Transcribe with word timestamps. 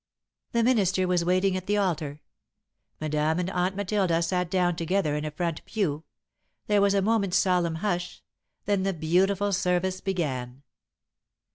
The 0.53 0.63
minister 0.63 1.07
was 1.07 1.23
waiting 1.23 1.55
at 1.55 1.67
the 1.67 1.77
altar. 1.77 2.21
Madame 2.99 3.37
and 3.37 3.51
Aunt 3.51 3.75
Matilda 3.75 4.23
sat 4.23 4.49
down 4.49 4.75
together 4.75 5.15
in 5.15 5.25
a 5.25 5.29
front 5.29 5.63
pew; 5.63 6.05
there 6.65 6.81
was 6.81 6.95
a 6.95 7.03
moment's 7.03 7.37
solemn 7.37 7.75
hush, 7.75 8.23
then 8.65 8.81
the 8.81 8.93
beautiful 8.93 9.51
service 9.53 10.01
began. 10.01 10.63